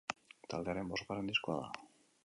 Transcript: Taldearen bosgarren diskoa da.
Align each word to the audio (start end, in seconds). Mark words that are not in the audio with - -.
Taldearen 0.53 0.89
bosgarren 0.95 1.31
diskoa 1.33 1.61
da. 1.63 1.89